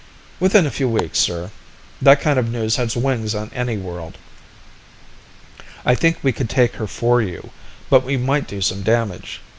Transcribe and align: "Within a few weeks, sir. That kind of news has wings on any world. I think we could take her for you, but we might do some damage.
"Within 0.39 0.65
a 0.65 0.71
few 0.71 0.89
weeks, 0.89 1.19
sir. 1.19 1.51
That 2.01 2.21
kind 2.21 2.39
of 2.39 2.49
news 2.51 2.77
has 2.77 2.97
wings 2.97 3.35
on 3.35 3.51
any 3.53 3.77
world. 3.77 4.17
I 5.85 5.93
think 5.93 6.17
we 6.23 6.31
could 6.31 6.49
take 6.49 6.77
her 6.77 6.87
for 6.87 7.21
you, 7.21 7.51
but 7.87 8.03
we 8.03 8.17
might 8.17 8.47
do 8.47 8.61
some 8.61 8.81
damage. 8.81 9.41